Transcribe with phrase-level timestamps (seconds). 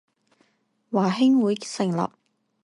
[0.91, 2.09] 華興會成立